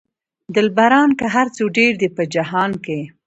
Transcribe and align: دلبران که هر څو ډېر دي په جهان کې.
دلبران 0.55 1.09
که 1.19 1.25
هر 1.35 1.47
څو 1.55 1.63
ډېر 1.77 1.91
دي 2.01 2.09
په 2.15 2.23
جهان 2.33 2.71
کې. 2.85 2.99